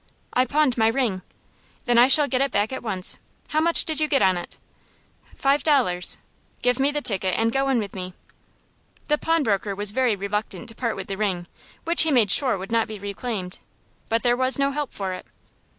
[0.33, 1.21] "I pawned my ring."
[1.85, 3.19] "Then I shall get it back at once.
[3.49, 4.57] How much did you get on it?"
[5.35, 6.17] "Five dollars."
[6.63, 8.15] "Give me the ticket, and go in with me."
[9.09, 11.45] The pawnbroker was very reluctant to part with the ring,
[11.83, 13.59] which he made sure would not be reclaimed;
[14.09, 15.27] but there was no help for it.